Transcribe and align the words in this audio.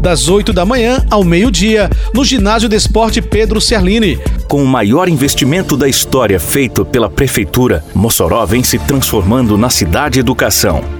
das 0.00 0.28
8 0.28 0.52
da 0.52 0.64
manhã 0.64 1.04
ao 1.10 1.22
meio-dia, 1.22 1.90
no 2.14 2.24
Ginásio 2.24 2.68
de 2.68 2.76
Esporte 2.76 3.20
Pedro 3.20 3.60
Serlini. 3.60 4.18
Com 4.48 4.62
o 4.62 4.66
maior 4.66 5.08
investimento 5.08 5.76
da 5.76 5.88
história 5.88 6.40
feito 6.40 6.84
pela 6.84 7.10
Prefeitura, 7.10 7.84
Mossoró 7.94 8.44
vem 8.46 8.62
se 8.62 8.78
transformando 8.78 9.58
na 9.58 9.68
cidade 9.68 10.18
educação. 10.18 10.82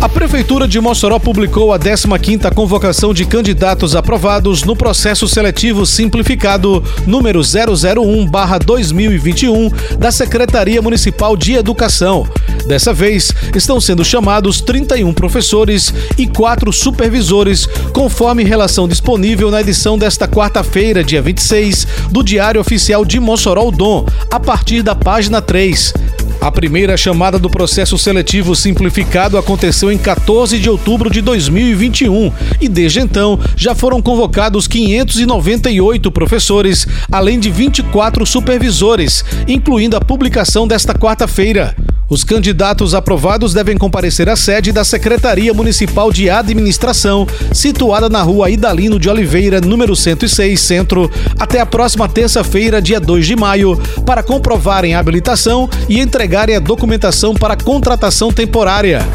A 0.00 0.08
Prefeitura 0.08 0.66
de 0.66 0.80
Mossoró 0.80 1.18
publicou 1.18 1.74
a 1.74 1.78
15ª 1.78 2.54
convocação 2.54 3.12
de 3.12 3.26
candidatos 3.26 3.94
aprovados 3.94 4.64
no 4.64 4.74
processo 4.74 5.28
seletivo 5.28 5.84
simplificado 5.84 6.82
número 7.06 7.40
001/2021 7.40 9.70
da 9.98 10.10
Secretaria 10.10 10.80
Municipal 10.80 11.36
de 11.36 11.52
Educação. 11.52 12.26
Dessa 12.66 12.94
vez, 12.94 13.30
estão 13.54 13.78
sendo 13.78 14.02
chamados 14.02 14.62
31 14.62 15.12
professores 15.12 15.92
e 16.16 16.26
4 16.26 16.72
supervisores, 16.72 17.66
conforme 17.92 18.42
relação 18.42 18.88
disponível 18.88 19.50
na 19.50 19.60
edição 19.60 19.98
desta 19.98 20.26
quarta-feira, 20.26 21.04
dia 21.04 21.20
26, 21.20 21.86
do 22.10 22.22
Diário 22.22 22.58
Oficial 22.58 23.04
de 23.04 23.20
Mossoró 23.20 23.70
Dom, 23.70 24.06
a 24.30 24.40
partir 24.40 24.82
da 24.82 24.94
página 24.94 25.42
3. 25.42 25.92
A 26.40 26.50
primeira 26.50 26.96
chamada 26.96 27.38
do 27.38 27.50
processo 27.50 27.98
seletivo 27.98 28.56
simplificado 28.56 29.36
aconteceu 29.36 29.92
em 29.92 29.98
14 29.98 30.58
de 30.58 30.70
outubro 30.70 31.10
de 31.10 31.20
2021 31.20 32.32
e 32.58 32.66
desde 32.66 32.98
então 32.98 33.38
já 33.54 33.74
foram 33.74 34.00
convocados 34.00 34.66
598 34.66 36.10
professores, 36.10 36.86
além 37.12 37.38
de 37.38 37.50
24 37.50 38.24
supervisores, 38.24 39.22
incluindo 39.46 39.98
a 39.98 40.00
publicação 40.00 40.66
desta 40.66 40.94
quarta-feira. 40.94 41.76
Os 42.10 42.24
candidatos 42.24 42.92
aprovados 42.92 43.54
devem 43.54 43.78
comparecer 43.78 44.28
à 44.28 44.34
sede 44.34 44.72
da 44.72 44.82
Secretaria 44.82 45.54
Municipal 45.54 46.10
de 46.10 46.28
Administração, 46.28 47.24
situada 47.52 48.08
na 48.08 48.20
rua 48.20 48.50
Idalino 48.50 48.98
de 48.98 49.08
Oliveira, 49.08 49.60
número 49.60 49.94
106, 49.94 50.60
Centro, 50.60 51.08
até 51.38 51.60
a 51.60 51.66
próxima 51.66 52.08
terça-feira, 52.08 52.82
dia 52.82 52.98
2 52.98 53.24
de 53.24 53.36
maio, 53.36 53.80
para 54.04 54.24
comprovarem 54.24 54.92
a 54.92 54.98
habilitação 54.98 55.70
e 55.88 56.00
entregarem 56.00 56.56
a 56.56 56.60
documentação 56.60 57.32
para 57.32 57.56
contratação 57.56 58.32
temporária. 58.32 59.06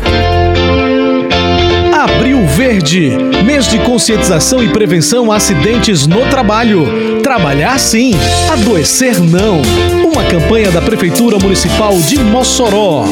Abril 2.01 2.47
Verde, 2.47 3.11
mês 3.44 3.67
de 3.67 3.78
conscientização 3.79 4.63
e 4.63 4.69
prevenção 4.69 5.34
a 5.34 5.35
acidentes 5.35 6.07
no 6.07 6.25
trabalho. 6.29 7.15
Trabalhar 7.25 7.80
sim, 7.80 8.12
adoecer 8.53 9.19
não. 9.19 9.59
Uma 10.13 10.24
campanha 10.25 10.69
da 10.69 10.80
Prefeitura 10.80 11.40
Municipal 11.40 11.97
de 12.00 12.19
Mossoró. 12.19 13.03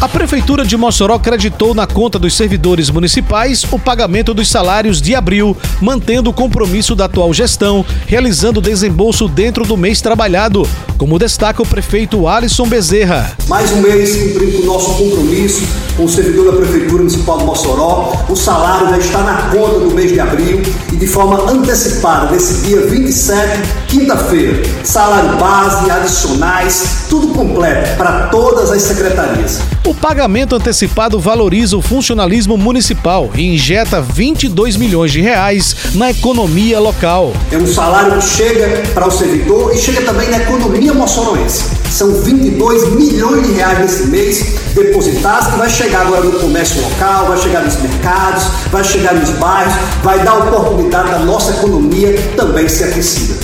A 0.00 0.08
Prefeitura 0.08 0.64
de 0.64 0.76
Mossoró 0.76 1.18
creditou 1.18 1.74
na 1.74 1.84
conta 1.84 2.20
dos 2.20 2.36
servidores 2.36 2.88
municipais 2.88 3.64
o 3.68 3.80
pagamento 3.80 4.32
dos 4.32 4.48
salários 4.48 5.02
de 5.02 5.12
abril, 5.12 5.56
mantendo 5.80 6.30
o 6.30 6.32
compromisso 6.32 6.94
da 6.94 7.06
atual 7.06 7.34
gestão, 7.34 7.84
realizando 8.06 8.60
desembolso 8.60 9.26
dentro 9.26 9.64
do 9.64 9.76
mês 9.76 10.00
trabalhado, 10.00 10.64
como 10.96 11.18
destaca 11.18 11.60
o 11.60 11.66
prefeito 11.66 12.28
Alisson 12.28 12.68
Bezerra. 12.68 13.32
Mais 13.48 13.72
um 13.72 13.80
mês 13.80 14.14
cumprindo 14.14 14.62
o 14.62 14.66
nosso 14.66 14.94
compromisso 14.94 15.66
com 15.96 16.04
o 16.04 16.08
servidor 16.08 16.52
da 16.52 16.58
Prefeitura 16.58 16.98
Municipal 16.98 17.38
de 17.38 17.44
Mossoró. 17.44 18.12
O 18.28 18.36
salário 18.36 18.90
já 18.90 18.98
está 18.98 19.18
na 19.18 19.50
conta 19.50 19.80
do 19.80 19.92
mês 19.92 20.12
de 20.12 20.20
abril 20.20 20.62
e 20.92 20.96
de 20.96 21.06
forma 21.08 21.50
antecipada, 21.50 22.30
nesse 22.30 22.64
dia 22.64 22.86
27, 22.86 23.62
quinta-feira. 23.88 24.62
Salário 24.84 25.36
base, 25.38 25.90
adicionais, 25.90 27.06
tudo 27.10 27.28
completo 27.28 27.96
para 27.96 28.28
todas 28.28 28.70
as 28.70 28.82
secretarias. 28.82 29.60
O 29.88 29.94
pagamento 29.94 30.54
antecipado 30.54 31.18
valoriza 31.18 31.74
o 31.74 31.80
funcionalismo 31.80 32.58
municipal 32.58 33.30
e 33.34 33.54
injeta 33.54 34.02
22 34.02 34.76
milhões 34.76 35.10
de 35.10 35.22
reais 35.22 35.74
na 35.94 36.10
economia 36.10 36.78
local. 36.78 37.32
É 37.50 37.56
um 37.56 37.66
salário 37.66 38.18
que 38.18 38.22
chega 38.22 38.82
para 38.92 39.08
o 39.08 39.10
servidor 39.10 39.74
e 39.74 39.78
chega 39.78 40.02
também 40.02 40.28
na 40.28 40.40
economia 40.42 40.92
moçoroense. 40.92 41.70
São 41.90 42.20
22 42.20 42.96
milhões 42.96 43.46
de 43.46 43.54
reais 43.54 43.78
nesse 43.78 44.08
mês 44.08 44.58
depositados 44.74 45.52
que 45.52 45.56
vai 45.56 45.70
chegar 45.70 46.02
agora 46.02 46.22
no 46.22 46.38
comércio 46.38 46.82
local, 46.82 47.28
vai 47.28 47.38
chegar 47.38 47.64
nos 47.64 47.80
mercados, 47.80 48.44
vai 48.70 48.84
chegar 48.84 49.14
nos 49.14 49.30
bairros, 49.30 49.72
vai 50.02 50.22
dar 50.22 50.34
oportunidade 50.34 51.12
da 51.12 51.20
nossa 51.20 51.52
economia 51.52 52.14
também 52.36 52.68
ser 52.68 52.90
aquecida. 52.90 53.36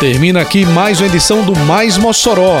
Termina 0.00 0.40
aqui 0.40 0.66
mais 0.66 0.98
uma 0.98 1.06
edição 1.06 1.44
do 1.44 1.54
Mais 1.54 1.96
Mossoró 1.96 2.60